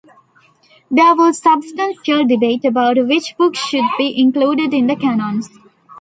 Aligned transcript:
There 0.89 1.13
was 1.15 1.37
substantial 1.37 2.25
debate 2.25 2.65
about 2.65 2.97
which 3.07 3.35
books 3.37 3.59
should 3.59 3.85
be 3.99 4.19
included 4.19 4.73
in 4.73 4.87
the 4.87 4.95
canons. 4.95 5.51